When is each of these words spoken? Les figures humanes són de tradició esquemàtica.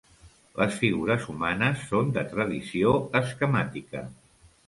Les 0.59 0.77
figures 0.83 1.27
humanes 1.33 1.83
són 1.91 2.09
de 2.17 2.25
tradició 2.33 2.93
esquemàtica. 3.21 4.05